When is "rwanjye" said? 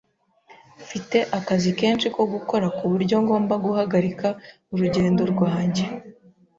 5.31-5.85